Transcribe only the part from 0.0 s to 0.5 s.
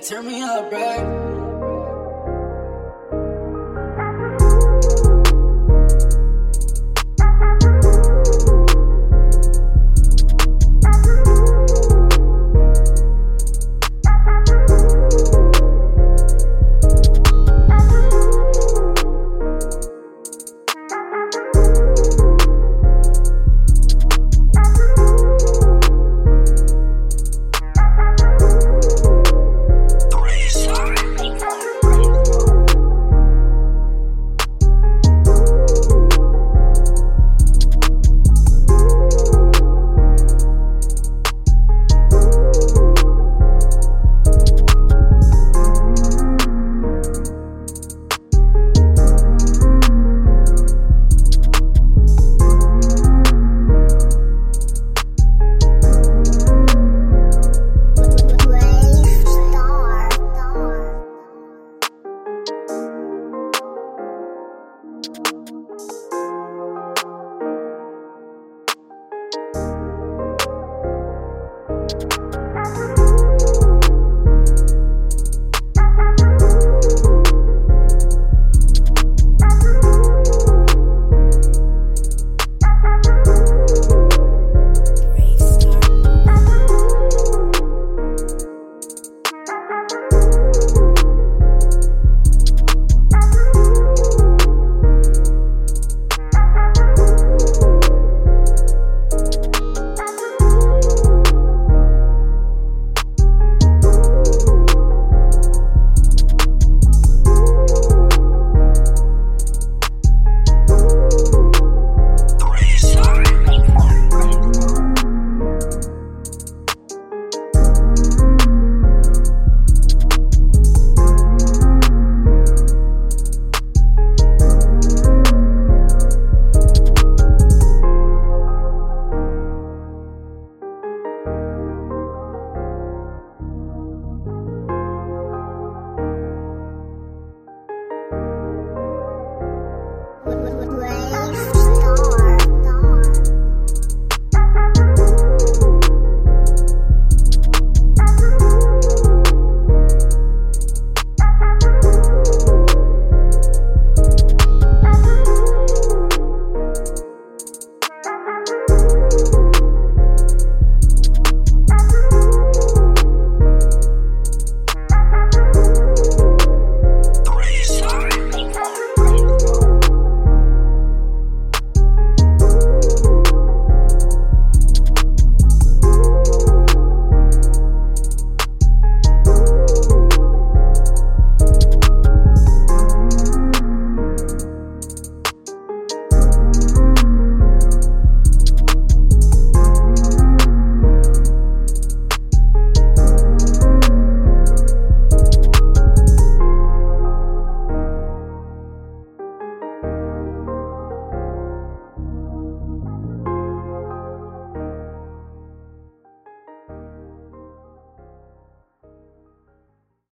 turn me